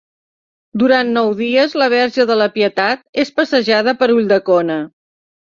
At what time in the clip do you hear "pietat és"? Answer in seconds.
2.57-3.33